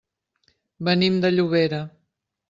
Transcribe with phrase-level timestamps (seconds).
[0.87, 1.83] Venim de Llobera.